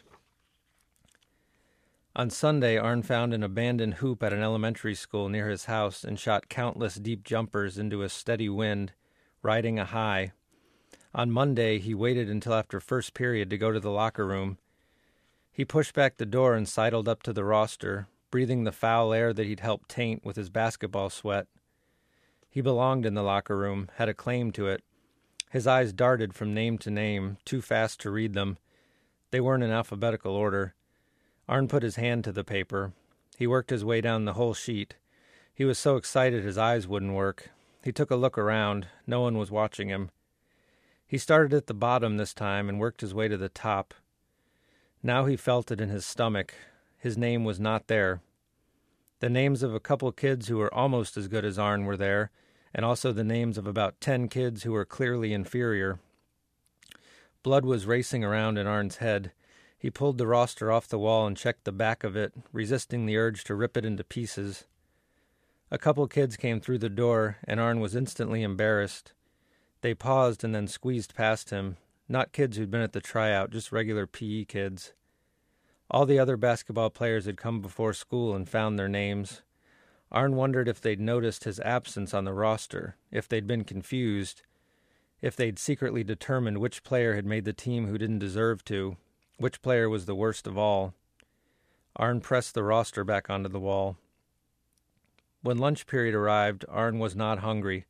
On 2.18 2.30
Sunday, 2.30 2.78
Arn 2.78 3.02
found 3.02 3.34
an 3.34 3.42
abandoned 3.42 3.94
hoop 3.94 4.22
at 4.22 4.32
an 4.32 4.42
elementary 4.42 4.94
school 4.94 5.28
near 5.28 5.50
his 5.50 5.66
house 5.66 6.02
and 6.02 6.18
shot 6.18 6.48
countless 6.48 6.94
deep 6.94 7.22
jumpers 7.22 7.76
into 7.76 8.00
a 8.00 8.08
steady 8.08 8.48
wind, 8.48 8.92
riding 9.42 9.78
a 9.78 9.84
high. 9.84 10.32
On 11.14 11.30
Monday, 11.30 11.78
he 11.78 11.92
waited 11.92 12.30
until 12.30 12.54
after 12.54 12.80
first 12.80 13.12
period 13.12 13.50
to 13.50 13.58
go 13.58 13.70
to 13.70 13.78
the 13.78 13.90
locker 13.90 14.26
room. 14.26 14.56
He 15.52 15.66
pushed 15.66 15.92
back 15.92 16.16
the 16.16 16.24
door 16.24 16.54
and 16.54 16.66
sidled 16.66 17.06
up 17.06 17.22
to 17.24 17.34
the 17.34 17.44
roster, 17.44 18.08
breathing 18.30 18.64
the 18.64 18.72
foul 18.72 19.12
air 19.12 19.34
that 19.34 19.46
he'd 19.46 19.60
helped 19.60 19.90
taint 19.90 20.24
with 20.24 20.36
his 20.36 20.48
basketball 20.48 21.10
sweat. 21.10 21.48
He 22.48 22.62
belonged 22.62 23.04
in 23.04 23.12
the 23.12 23.22
locker 23.22 23.58
room, 23.58 23.90
had 23.96 24.08
a 24.08 24.14
claim 24.14 24.52
to 24.52 24.68
it. 24.68 24.82
His 25.50 25.66
eyes 25.66 25.92
darted 25.92 26.32
from 26.32 26.54
name 26.54 26.78
to 26.78 26.90
name, 26.90 27.36
too 27.44 27.60
fast 27.60 28.00
to 28.00 28.10
read 28.10 28.32
them. 28.32 28.56
They 29.32 29.40
weren't 29.40 29.64
in 29.64 29.70
alphabetical 29.70 30.34
order. 30.34 30.74
Arn 31.48 31.68
put 31.68 31.82
his 31.82 31.96
hand 31.96 32.24
to 32.24 32.32
the 32.32 32.44
paper. 32.44 32.92
He 33.38 33.46
worked 33.46 33.70
his 33.70 33.84
way 33.84 34.00
down 34.00 34.24
the 34.24 34.32
whole 34.32 34.54
sheet. 34.54 34.96
He 35.54 35.64
was 35.64 35.78
so 35.78 35.96
excited 35.96 36.42
his 36.42 36.58
eyes 36.58 36.88
wouldn't 36.88 37.14
work. 37.14 37.50
He 37.82 37.92
took 37.92 38.10
a 38.10 38.16
look 38.16 38.36
around. 38.36 38.88
No 39.06 39.20
one 39.20 39.38
was 39.38 39.50
watching 39.50 39.88
him. 39.88 40.10
He 41.06 41.18
started 41.18 41.54
at 41.54 41.68
the 41.68 41.74
bottom 41.74 42.16
this 42.16 42.34
time 42.34 42.68
and 42.68 42.80
worked 42.80 43.00
his 43.00 43.14
way 43.14 43.28
to 43.28 43.36
the 43.36 43.48
top. 43.48 43.94
Now 45.02 45.26
he 45.26 45.36
felt 45.36 45.70
it 45.70 45.80
in 45.80 45.88
his 45.88 46.04
stomach. 46.04 46.52
His 46.98 47.16
name 47.16 47.44
was 47.44 47.60
not 47.60 47.86
there. 47.86 48.20
The 49.20 49.30
names 49.30 49.62
of 49.62 49.72
a 49.74 49.80
couple 49.80 50.10
kids 50.12 50.48
who 50.48 50.58
were 50.58 50.74
almost 50.74 51.16
as 51.16 51.28
good 51.28 51.44
as 51.44 51.58
Arn 51.58 51.84
were 51.84 51.96
there, 51.96 52.30
and 52.74 52.84
also 52.84 53.12
the 53.12 53.24
names 53.24 53.56
of 53.56 53.66
about 53.66 54.00
ten 54.00 54.28
kids 54.28 54.64
who 54.64 54.72
were 54.72 54.84
clearly 54.84 55.32
inferior. 55.32 56.00
Blood 57.42 57.64
was 57.64 57.86
racing 57.86 58.24
around 58.24 58.58
in 58.58 58.66
Arn's 58.66 58.96
head. 58.96 59.30
He 59.86 59.90
pulled 59.90 60.18
the 60.18 60.26
roster 60.26 60.72
off 60.72 60.88
the 60.88 60.98
wall 60.98 61.28
and 61.28 61.36
checked 61.36 61.62
the 61.62 61.70
back 61.70 62.02
of 62.02 62.16
it, 62.16 62.32
resisting 62.52 63.06
the 63.06 63.16
urge 63.16 63.44
to 63.44 63.54
rip 63.54 63.76
it 63.76 63.84
into 63.84 64.02
pieces. 64.02 64.64
A 65.70 65.78
couple 65.78 66.08
kids 66.08 66.36
came 66.36 66.58
through 66.58 66.78
the 66.78 66.88
door, 66.88 67.36
and 67.44 67.60
Arn 67.60 67.78
was 67.78 67.94
instantly 67.94 68.42
embarrassed. 68.42 69.12
They 69.82 69.94
paused 69.94 70.42
and 70.42 70.52
then 70.52 70.66
squeezed 70.66 71.14
past 71.14 71.50
him. 71.50 71.76
Not 72.08 72.32
kids 72.32 72.56
who'd 72.56 72.68
been 72.68 72.80
at 72.80 72.94
the 72.94 73.00
tryout, 73.00 73.50
just 73.50 73.70
regular 73.70 74.08
PE 74.08 74.46
kids. 74.46 74.92
All 75.88 76.04
the 76.04 76.18
other 76.18 76.36
basketball 76.36 76.90
players 76.90 77.26
had 77.26 77.36
come 77.36 77.60
before 77.60 77.92
school 77.92 78.34
and 78.34 78.48
found 78.48 78.76
their 78.76 78.88
names. 78.88 79.42
Arn 80.10 80.34
wondered 80.34 80.66
if 80.66 80.80
they'd 80.80 80.98
noticed 80.98 81.44
his 81.44 81.60
absence 81.60 82.12
on 82.12 82.24
the 82.24 82.34
roster, 82.34 82.96
if 83.12 83.28
they'd 83.28 83.46
been 83.46 83.62
confused, 83.62 84.42
if 85.22 85.36
they'd 85.36 85.60
secretly 85.60 86.02
determined 86.02 86.58
which 86.58 86.82
player 86.82 87.14
had 87.14 87.24
made 87.24 87.44
the 87.44 87.52
team 87.52 87.86
who 87.86 87.96
didn't 87.96 88.18
deserve 88.18 88.64
to, 88.64 88.96
which 89.38 89.62
player 89.62 89.88
was 89.88 90.06
the 90.06 90.14
worst 90.14 90.46
of 90.46 90.56
all. 90.56 90.94
Arn 91.96 92.20
pressed 92.20 92.54
the 92.54 92.62
roster 92.62 93.04
back 93.04 93.30
onto 93.30 93.48
the 93.48 93.60
wall. 93.60 93.96
When 95.42 95.58
lunch 95.58 95.86
period 95.86 96.14
arrived, 96.14 96.64
Arn 96.68 96.98
was 96.98 97.14
not 97.14 97.38
hungry. 97.38 97.86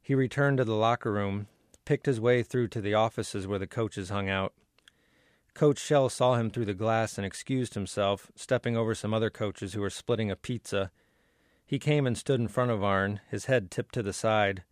He 0.00 0.14
returned 0.14 0.58
to 0.58 0.64
the 0.64 0.74
locker 0.74 1.12
room, 1.12 1.48
picked 1.84 2.06
his 2.06 2.20
way 2.20 2.42
through 2.42 2.68
to 2.68 2.80
the 2.80 2.94
offices 2.94 3.46
where 3.46 3.58
the 3.58 3.66
coaches 3.66 4.10
hung 4.10 4.28
out. 4.28 4.52
Coach 5.54 5.78
Shell 5.78 6.08
saw 6.08 6.34
him 6.34 6.50
through 6.50 6.64
the 6.64 6.74
glass 6.74 7.16
and 7.16 7.26
excused 7.26 7.74
himself, 7.74 8.30
stepping 8.34 8.76
over 8.76 8.94
some 8.94 9.14
other 9.14 9.30
coaches 9.30 9.72
who 9.72 9.80
were 9.80 9.90
splitting 9.90 10.30
a 10.30 10.36
pizza. 10.36 10.90
He 11.64 11.78
came 11.78 12.06
and 12.06 12.18
stood 12.18 12.40
in 12.40 12.48
front 12.48 12.70
of 12.70 12.82
Arn, 12.82 13.20
his 13.30 13.46
head 13.46 13.70
tipped 13.70 13.94
to 13.94 14.02
the 14.02 14.12
side. 14.12 14.64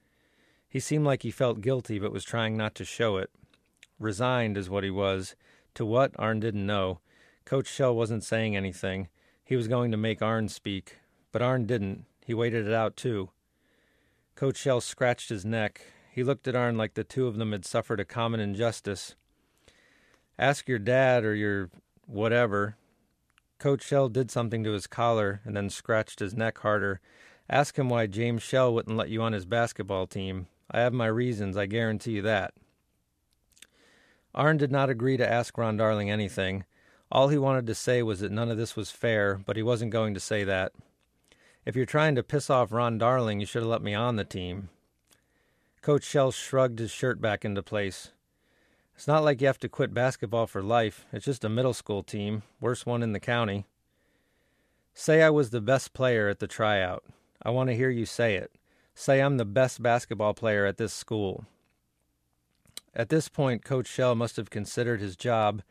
He 0.68 0.80
seemed 0.80 1.04
like 1.04 1.22
he 1.22 1.30
felt 1.30 1.60
guilty 1.60 1.98
but 1.98 2.12
was 2.12 2.24
trying 2.24 2.56
not 2.56 2.74
to 2.76 2.84
show 2.84 3.16
it. 3.16 3.30
Resigned 3.98 4.56
is 4.56 4.68
what 4.68 4.84
he 4.84 4.90
was. 4.90 5.36
To 5.74 5.86
what, 5.86 6.12
Arn 6.18 6.40
didn't 6.40 6.66
know. 6.66 7.00
Coach 7.44 7.66
Shell 7.66 7.94
wasn't 7.94 8.24
saying 8.24 8.56
anything. 8.56 9.08
He 9.44 9.56
was 9.56 9.68
going 9.68 9.90
to 9.90 9.96
make 9.96 10.22
Arn 10.22 10.48
speak. 10.48 10.98
But 11.32 11.42
Arn 11.42 11.66
didn't. 11.66 12.04
He 12.24 12.34
waited 12.34 12.66
it 12.66 12.74
out, 12.74 12.96
too. 12.96 13.30
Coach 14.34 14.56
Shell 14.56 14.80
scratched 14.80 15.28
his 15.28 15.44
neck. 15.44 15.80
He 16.10 16.22
looked 16.22 16.46
at 16.46 16.56
Arn 16.56 16.76
like 16.76 16.94
the 16.94 17.04
two 17.04 17.26
of 17.26 17.36
them 17.36 17.52
had 17.52 17.64
suffered 17.64 18.00
a 18.00 18.04
common 18.04 18.40
injustice. 18.40 19.14
Ask 20.38 20.68
your 20.68 20.78
dad 20.78 21.24
or 21.24 21.34
your 21.34 21.70
whatever. 22.06 22.76
Coach 23.58 23.82
Shell 23.84 24.10
did 24.10 24.30
something 24.30 24.64
to 24.64 24.72
his 24.72 24.86
collar 24.86 25.40
and 25.44 25.56
then 25.56 25.70
scratched 25.70 26.20
his 26.20 26.34
neck 26.34 26.58
harder. 26.58 27.00
Ask 27.48 27.78
him 27.78 27.88
why 27.88 28.06
James 28.06 28.42
Shell 28.42 28.74
wouldn't 28.74 28.96
let 28.96 29.08
you 29.08 29.22
on 29.22 29.32
his 29.32 29.46
basketball 29.46 30.06
team. 30.06 30.48
I 30.70 30.80
have 30.80 30.92
my 30.92 31.06
reasons, 31.06 31.56
I 31.56 31.66
guarantee 31.66 32.12
you 32.12 32.22
that. 32.22 32.54
Arn 34.34 34.56
did 34.56 34.72
not 34.72 34.88
agree 34.88 35.16
to 35.16 35.30
ask 35.30 35.56
Ron 35.58 35.76
Darling 35.76 36.10
anything. 36.10 36.64
All 37.10 37.28
he 37.28 37.36
wanted 37.36 37.66
to 37.66 37.74
say 37.74 38.02
was 38.02 38.20
that 38.20 38.32
none 38.32 38.50
of 38.50 38.56
this 38.56 38.74
was 38.74 38.90
fair, 38.90 39.40
but 39.44 39.56
he 39.56 39.62
wasn't 39.62 39.92
going 39.92 40.14
to 40.14 40.20
say 40.20 40.44
that. 40.44 40.72
If 41.66 41.76
you're 41.76 41.84
trying 41.84 42.14
to 42.14 42.22
piss 42.22 42.48
off 42.48 42.72
Ron 42.72 42.96
Darling, 42.98 43.38
you 43.38 43.46
should 43.46 43.62
have 43.62 43.70
let 43.70 43.82
me 43.82 43.94
on 43.94 44.16
the 44.16 44.24
team. 44.24 44.70
Coach 45.82 46.04
Shell 46.04 46.32
shrugged 46.32 46.78
his 46.78 46.90
shirt 46.90 47.20
back 47.20 47.44
into 47.44 47.62
place. 47.62 48.12
It's 48.94 49.06
not 49.06 49.24
like 49.24 49.40
you 49.40 49.46
have 49.48 49.58
to 49.58 49.68
quit 49.68 49.92
basketball 49.92 50.46
for 50.46 50.62
life. 50.62 51.06
It's 51.12 51.24
just 51.24 51.44
a 51.44 51.48
middle 51.48 51.74
school 51.74 52.02
team, 52.02 52.42
worst 52.60 52.86
one 52.86 53.02
in 53.02 53.12
the 53.12 53.20
county. 53.20 53.66
Say 54.94 55.22
I 55.22 55.30
was 55.30 55.50
the 55.50 55.60
best 55.60 55.92
player 55.92 56.28
at 56.28 56.38
the 56.38 56.46
tryout. 56.46 57.04
I 57.42 57.50
want 57.50 57.68
to 57.68 57.76
hear 57.76 57.90
you 57.90 58.06
say 58.06 58.36
it. 58.36 58.52
Say 58.94 59.20
I'm 59.20 59.36
the 59.36 59.44
best 59.44 59.82
basketball 59.82 60.34
player 60.34 60.66
at 60.66 60.76
this 60.76 60.92
school. 60.92 61.46
At 62.94 63.08
this 63.08 63.28
point, 63.28 63.64
Coach 63.64 63.86
Shell 63.86 64.14
must 64.14 64.36
have 64.36 64.50
considered 64.50 65.00
his 65.00 65.16
job, 65.16 65.62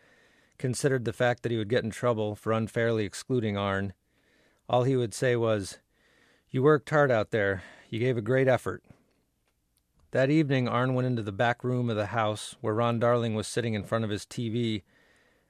considered 0.57 1.05
the 1.05 1.13
fact 1.13 1.43
that 1.43 1.51
he 1.51 1.57
would 1.57 1.69
get 1.69 1.83
in 1.83 1.91
trouble 1.91 2.35
for 2.35 2.51
unfairly 2.51 3.05
excluding 3.05 3.57
Arn. 3.57 3.93
All 4.67 4.83
he 4.83 4.95
would 4.95 5.13
say 5.13 5.35
was, 5.35 5.77
You 6.49 6.63
worked 6.63 6.89
hard 6.89 7.11
out 7.11 7.31
there. 7.31 7.63
You 7.89 7.99
gave 7.99 8.17
a 8.17 8.21
great 8.21 8.47
effort. 8.47 8.83
That 10.11 10.29
evening, 10.29 10.67
Arn 10.67 10.93
went 10.93 11.05
into 11.05 11.21
the 11.21 11.31
back 11.31 11.63
room 11.63 11.89
of 11.89 11.95
the 11.95 12.07
house 12.07 12.55
where 12.59 12.73
Ron 12.73 12.99
Darling 12.99 13.35
was 13.35 13.47
sitting 13.47 13.75
in 13.75 13.83
front 13.83 14.03
of 14.03 14.09
his 14.09 14.25
TV 14.25 14.83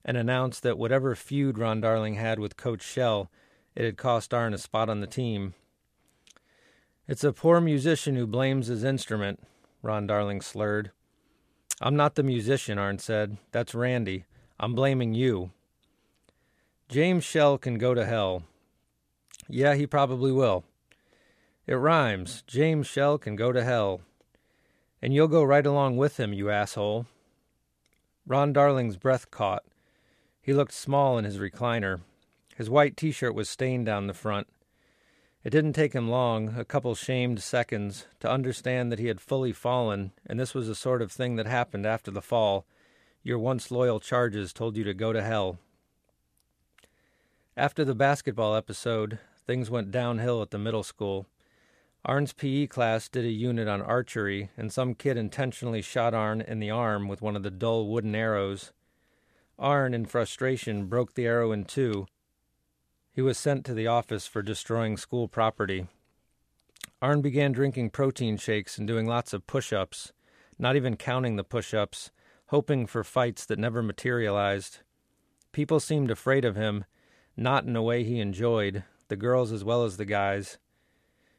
and 0.04 0.18
announced 0.18 0.64
that 0.64 0.78
whatever 0.78 1.16
feud 1.16 1.58
Ron 1.58 1.82
Darling 1.82 2.16
had 2.16 2.38
with 2.38 2.58
Coach 2.58 2.84
Shell, 2.84 3.32
it 3.76 3.86
had 3.86 3.98
cost 3.98 4.34
Arn 4.34 4.54
a 4.54 4.58
spot 4.58 4.90
on 4.90 5.00
the 5.00 5.08
team. 5.08 5.54
It's 7.08 7.24
a 7.24 7.34
poor 7.34 7.62
musician 7.62 8.16
who 8.16 8.28
blames 8.28 8.68
his 8.68 8.84
instrument, 8.84 9.42
Ron 9.82 10.06
Darling 10.06 10.42
slurred. 10.42 10.92
I'm 11.84 11.96
not 11.96 12.14
the 12.14 12.22
musician, 12.22 12.78
Arn 12.78 13.00
said. 13.00 13.38
That's 13.52 13.74
Randy. 13.74 14.26
I'm 14.60 14.76
blaming 14.76 15.16
you. 15.16 15.50
James 16.88 17.24
Shell 17.24 17.58
can 17.58 17.80
go 17.80 17.96
to 17.96 18.06
hell. 18.06 18.44
Yeah, 19.50 19.74
he 19.74 19.88
probably 19.88 20.32
will. 20.32 20.64
It 21.66 21.74
rhymes. 21.74 22.44
James 22.46 22.86
Shell 22.86 23.18
can 23.18 23.36
go 23.36 23.52
to 23.52 23.64
hell. 23.64 24.02
And 25.02 25.12
you'll 25.12 25.28
go 25.28 25.44
right 25.44 25.66
along 25.66 25.98
with 25.98 26.20
him, 26.20 26.34
you 26.34 26.52
asshole. 26.52 27.08
Ron 28.28 28.54
Darling's 28.54 28.98
breath 28.98 29.32
caught. 29.32 29.64
He 30.40 30.54
looked 30.54 30.74
small 30.74 31.18
in 31.18 31.26
his 31.26 31.40
recliner. 31.40 32.02
His 32.56 32.70
white 32.70 32.96
t 32.96 33.12
shirt 33.12 33.34
was 33.34 33.50
stained 33.50 33.88
down 33.88 34.06
the 34.06 34.14
front. 34.14 34.48
It 35.44 35.50
didn't 35.50 35.74
take 35.74 35.94
him 35.94 36.08
long, 36.08 36.56
a 36.56 36.64
couple 36.64 36.94
shamed 36.94 37.42
seconds, 37.42 38.06
to 38.20 38.30
understand 38.30 38.92
that 38.92 39.00
he 39.00 39.08
had 39.08 39.20
fully 39.20 39.52
fallen, 39.52 40.12
and 40.28 40.40
this 40.40 40.54
was 40.54 40.68
the 40.68 40.76
sort 40.76 41.02
of 41.02 41.12
thing 41.12 41.36
that 41.38 41.48
happened 41.48 41.86
after 41.86 42.12
the 42.12 42.22
fall. 42.22 42.66
Your 43.24 43.40
once 43.40 43.72
loyal 43.72 44.00
charges 44.00 44.54
told 44.54 44.78
you 44.78 44.84
to 44.84 44.94
go 44.94 45.12
to 45.12 45.24
hell. 45.24 45.58
After 47.58 47.84
the 47.84 47.96
basketball 47.96 48.56
episode, 48.56 49.18
things 49.48 49.72
went 49.72 49.92
downhill 49.92 50.44
at 50.44 50.52
the 50.52 50.60
middle 50.60 50.84
school. 50.84 51.26
Arn's 52.06 52.34
PE 52.34 52.68
class 52.68 53.10
did 53.10 53.26
a 53.26 53.32
unit 53.32 53.68
on 53.68 53.82
archery, 53.82 54.52
and 54.56 54.72
some 54.72 54.94
kid 54.94 55.18
intentionally 55.18 55.82
shot 55.82 56.14
Arn 56.14 56.42
in 56.42 56.60
the 56.60 56.70
arm 56.70 57.08
with 57.08 57.22
one 57.22 57.36
of 57.36 57.44
the 57.44 57.52
dull 57.52 57.88
wooden 57.88 58.14
arrows. 58.14 58.74
Arn, 59.58 59.94
in 59.94 60.06
frustration, 60.06 60.86
broke 60.86 61.16
the 61.16 61.26
arrow 61.26 61.52
in 61.52 61.66
two. 61.66 62.06
He 63.14 63.22
was 63.22 63.38
sent 63.38 63.66
to 63.66 63.74
the 63.74 63.88
office 63.88 64.26
for 64.26 64.42
destroying 64.42 64.96
school 64.96 65.28
property. 65.28 65.88
Arn 67.02 67.22
began 67.22 67.52
drinking 67.52 67.90
protein 67.90 68.38
shakes 68.38 68.78
and 68.78 68.88
doing 68.88 69.06
lots 69.06 69.34
of 69.34 69.48
push 69.48 69.74
ups, 69.74 70.14
not 70.58 70.76
even 70.78 70.96
counting 70.96 71.36
the 71.36 71.44
push 71.44 71.74
ups, 71.74 72.12
hoping 72.48 72.86
for 72.86 73.04
fights 73.04 73.46
that 73.46 73.60
never 73.60 73.84
materialized. 73.84 74.80
People 75.52 75.80
seemed 75.80 76.10
afraid 76.10 76.46
of 76.46 76.56
him, 76.56 76.86
not 77.36 77.66
in 77.66 77.76
a 77.76 77.82
way 77.82 78.04
he 78.04 78.20
enjoyed, 78.20 78.84
the 79.10 79.18
girls 79.18 79.52
as 79.52 79.64
well 79.64 79.84
as 79.84 79.98
the 79.98 80.06
guys. 80.06 80.58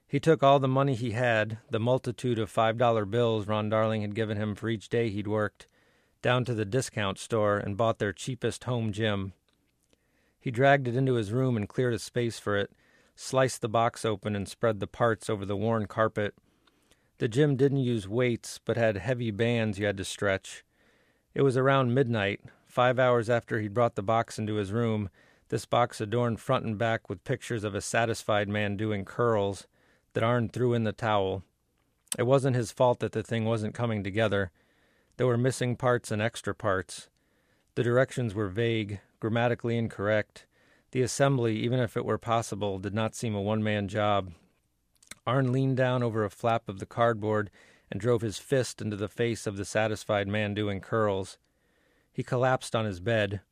He 0.07 0.21
took 0.21 0.43
all 0.43 0.59
the 0.59 0.69
money 0.69 0.95
he 0.95 1.13
had, 1.13 1.59
the 1.71 1.81
multitude 1.81 2.39
of 2.39 2.51
five 2.51 2.77
dollar 2.77 3.07
bills 3.07 3.47
Ron 3.47 3.71
Darling 3.71 4.03
had 4.03 4.15
given 4.15 4.37
him 4.37 4.55
for 4.55 4.69
each 4.69 4.91
day 4.91 5.09
he'd 5.09 5.27
worked, 5.27 5.69
down 6.21 6.45
to 6.45 6.55
the 6.55 6.67
discount 6.67 7.19
store 7.19 7.57
and 7.57 7.79
bought 7.79 7.99
their 7.99 8.13
cheapest 8.13 8.65
home 8.65 8.93
gym. 8.93 9.33
He 10.43 10.51
dragged 10.51 10.89
it 10.89 10.97
into 10.97 11.15
his 11.15 11.31
room 11.31 11.57
and 11.57 11.69
cleared 11.69 11.95
a 11.95 12.01
space 12.01 12.41
for 12.41 12.57
it, 12.57 12.73
sliced 13.15 13.61
the 13.61 13.69
box 13.69 14.05
open 14.05 14.35
and 14.35 14.49
spread 14.49 14.81
the 14.81 14.89
parts 14.89 15.31
over 15.31 15.47
the 15.47 15.57
worn 15.57 15.87
carpet. 15.87 16.35
The 17.19 17.29
gym 17.29 17.55
didn't 17.55 17.79
use 17.79 18.09
weights, 18.09 18.59
but 18.65 18.77
had 18.77 18.97
heavy 18.97 19.31
bands 19.31 19.79
you 19.79 19.87
had 19.87 19.97
to 19.99 20.05
stretch. 20.05 20.65
It 21.33 21.43
was 21.43 21.57
around 21.57 21.95
midnight, 21.95 22.41
five 22.67 22.99
hours 22.99 23.31
after 23.31 23.61
he'd 23.61 23.73
brought 23.73 23.95
the 23.95 24.03
box 24.03 24.37
into 24.37 24.57
his 24.57 24.73
room, 24.73 25.11
this 25.49 25.65
box 25.65 26.01
adorned 26.01 26.41
front 26.41 26.65
and 26.65 26.77
back 26.77 27.09
with 27.09 27.23
pictures 27.23 27.63
of 27.63 27.77
a 27.77 27.81
satisfied 27.81 28.49
man 28.49 28.77
doing 28.77 29.05
curls 29.05 29.69
that 30.15 30.25
Arn 30.25 30.49
threw 30.49 30.75
in 30.75 30.83
the 30.83 30.93
towel. 30.93 31.45
It 32.19 32.25
wasn't 32.25 32.57
his 32.57 32.73
fault 32.73 32.99
that 32.99 33.13
the 33.13 33.23
thing 33.23 33.45
wasn't 33.45 33.75
coming 33.75 34.03
together. 34.03 34.51
There 35.19 35.27
were 35.29 35.39
missing 35.39 35.77
parts 35.77 36.11
and 36.11 36.21
extra 36.21 36.53
parts. 36.53 37.09
The 37.77 37.85
directions 37.85 38.35
were 38.35 38.49
vague, 38.49 39.01
grammatically 39.23 39.79
incorrect. 39.79 40.47
The 40.91 41.01
assembly, 41.01 41.57
even 41.61 41.79
if 41.79 41.97
it 41.97 42.05
were 42.05 42.19
possible, 42.19 42.81
did 42.81 42.93
not 42.93 43.15
seem 43.15 43.37
a 43.37 43.41
one 43.41 43.63
man 43.63 43.87
job. 43.87 44.33
Arn 45.25 45.53
leaned 45.53 45.77
down 45.77 46.03
over 46.03 46.25
a 46.25 46.29
flap 46.29 46.69
of 46.69 46.81
the 46.81 46.87
cardboard 46.87 47.49
and 47.89 48.01
drove 48.01 48.23
his 48.23 48.39
fist 48.39 48.83
into 48.83 48.97
the 48.97 49.07
face 49.07 49.47
of 49.47 49.57
the 49.57 49.65
satisfied 49.65 50.27
man 50.27 50.55
doing 50.55 50.81
curls. 50.81 51.39
He 52.13 52.25
collapsed 52.25 52.75
on 52.75 52.85
his 52.85 52.99
bed. 52.99 53.43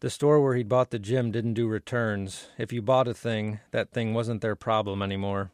The 0.00 0.10
store 0.10 0.42
where 0.42 0.56
he'd 0.56 0.68
bought 0.68 0.90
the 0.90 0.98
gym 0.98 1.30
didn't 1.30 1.54
do 1.54 1.68
returns. 1.68 2.48
If 2.58 2.72
you 2.72 2.82
bought 2.82 3.06
a 3.06 3.14
thing, 3.14 3.60
that 3.70 3.92
thing 3.92 4.12
wasn't 4.12 4.40
their 4.40 4.56
problem 4.56 5.02
anymore. 5.02 5.52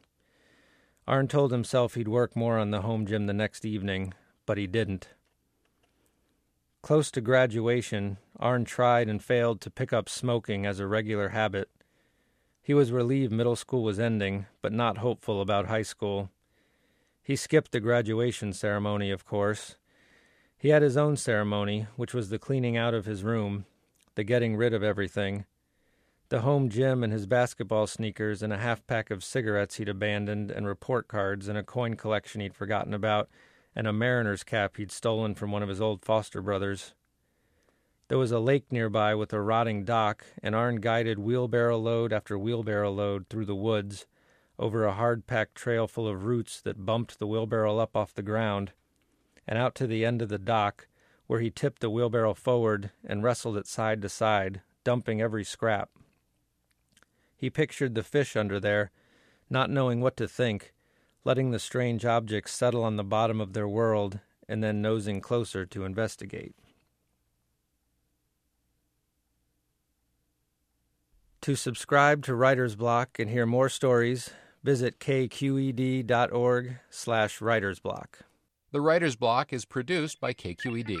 Arn 1.07 1.27
told 1.27 1.51
himself 1.51 1.93
he'd 1.93 2.07
work 2.07 2.35
more 2.35 2.57
on 2.57 2.71
the 2.71 2.81
home 2.81 3.05
gym 3.05 3.27
the 3.27 3.33
next 3.33 3.65
evening, 3.65 4.15
but 4.47 4.57
he 4.57 4.65
didn't. 4.65 5.09
Close 6.87 7.11
to 7.11 7.19
graduation, 7.19 8.15
Arn 8.39 8.63
tried 8.63 9.09
and 9.09 9.21
failed 9.21 9.59
to 9.59 9.69
pick 9.69 9.91
up 9.91 10.07
smoking 10.07 10.65
as 10.65 10.79
a 10.79 10.87
regular 10.87 11.27
habit. 11.27 11.67
He 12.61 12.73
was 12.73 12.93
relieved 12.93 13.33
middle 13.33 13.57
school 13.57 13.83
was 13.83 13.99
ending, 13.99 14.45
but 14.61 14.71
not 14.71 14.99
hopeful 14.99 15.41
about 15.41 15.67
high 15.67 15.81
school. 15.81 16.29
He 17.21 17.35
skipped 17.35 17.73
the 17.73 17.81
graduation 17.81 18.53
ceremony, 18.53 19.11
of 19.11 19.25
course. 19.25 19.75
He 20.57 20.69
had 20.69 20.81
his 20.81 20.95
own 20.95 21.17
ceremony, 21.17 21.87
which 21.97 22.13
was 22.13 22.29
the 22.29 22.39
cleaning 22.39 22.77
out 22.77 22.93
of 22.93 23.03
his 23.03 23.21
room, 23.21 23.65
the 24.15 24.23
getting 24.23 24.55
rid 24.55 24.73
of 24.73 24.81
everything 24.81 25.43
the 26.29 26.41
home 26.41 26.69
gym 26.69 27.03
and 27.03 27.13
his 27.13 27.25
basketball 27.25 27.87
sneakers 27.87 28.43
and 28.43 28.51
a 28.51 28.57
half 28.57 28.85
pack 28.85 29.09
of 29.11 29.23
cigarettes 29.23 29.75
he'd 29.75 29.87
abandoned 29.87 30.51
and 30.51 30.67
report 30.67 31.07
cards 31.07 31.47
and 31.47 31.57
a 31.57 31.63
coin 31.63 31.95
collection 31.95 32.41
he'd 32.41 32.53
forgotten 32.53 32.93
about 32.93 33.29
and 33.77 33.85
a 33.85 33.93
mariner's 33.93 34.43
cap 34.43 34.77
he'd 34.77 34.91
stolen 34.91 35.35
from 35.35 35.51
one 35.51 35.61
of 35.61 35.69
his 35.69 35.79
old 35.79 36.03
foster 36.03 36.41
brothers. 36.41 36.95
There 38.07 38.17
was 38.17 38.31
a 38.31 38.39
lake 38.39 38.71
nearby 38.71 39.13
with 39.13 39.31
a 39.31 39.39
rotting 39.39 39.85
dock, 39.85 40.25
and 40.41 40.55
Arn 40.55 40.77
guided 40.77 41.19
wheelbarrow 41.19 41.77
load 41.77 42.11
after 42.11 42.39
wheelbarrow 42.39 42.91
load 42.91 43.27
through 43.29 43.45
the 43.45 43.55
woods, 43.55 44.07
over 44.57 44.83
a 44.83 44.93
hard 44.93 45.27
packed 45.27 45.53
trail 45.53 45.87
full 45.87 46.07
of 46.07 46.25
roots 46.25 46.59
that 46.59 46.87
bumped 46.87 47.19
the 47.19 47.27
wheelbarrow 47.27 47.77
up 47.77 47.95
off 47.95 48.15
the 48.15 48.23
ground, 48.23 48.71
and 49.47 49.59
out 49.59 49.75
to 49.75 49.85
the 49.85 50.03
end 50.03 50.23
of 50.23 50.29
the 50.29 50.39
dock, 50.39 50.87
where 51.27 51.39
he 51.39 51.51
tipped 51.51 51.79
the 51.79 51.91
wheelbarrow 51.91 52.33
forward 52.33 52.89
and 53.05 53.21
wrestled 53.21 53.57
it 53.57 53.67
side 53.67 54.01
to 54.01 54.09
side, 54.09 54.61
dumping 54.83 55.21
every 55.21 55.43
scrap. 55.43 55.91
He 57.35 57.51
pictured 57.51 57.93
the 57.93 58.01
fish 58.01 58.35
under 58.35 58.59
there, 58.59 58.89
not 59.51 59.69
knowing 59.69 60.01
what 60.01 60.17
to 60.17 60.27
think, 60.27 60.73
letting 61.27 61.51
the 61.51 61.59
strange 61.59 62.05
objects 62.05 62.53
settle 62.53 62.85
on 62.85 62.95
the 62.95 63.03
bottom 63.03 63.41
of 63.41 63.51
their 63.51 63.67
world, 63.67 64.17
and 64.47 64.63
then 64.63 64.81
nosing 64.81 65.19
closer 65.19 65.65
to 65.65 65.83
investigate. 65.83 66.55
To 71.41 71.53
subscribe 71.57 72.23
to 72.23 72.33
Writer's 72.33 72.77
Block 72.77 73.19
and 73.19 73.29
hear 73.29 73.45
more 73.45 73.67
stories, 73.67 74.29
visit 74.63 75.01
kqed.org 75.01 76.77
slash 76.89 77.39
writersblock. 77.39 78.05
The 78.71 78.79
Writer's 78.79 79.17
Block 79.17 79.51
is 79.51 79.65
produced 79.65 80.21
by 80.21 80.31
KQED. 80.31 80.95